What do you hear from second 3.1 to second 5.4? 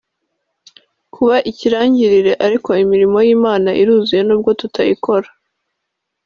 y’Imana iruzuye n’ubwo tutayikora